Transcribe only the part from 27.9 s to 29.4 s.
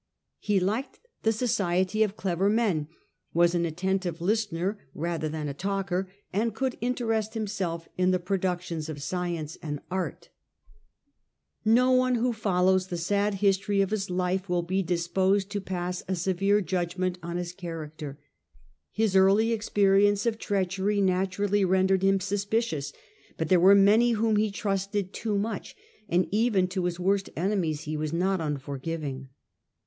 was not unforgiving.